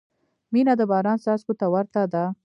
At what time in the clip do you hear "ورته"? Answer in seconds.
1.73-2.01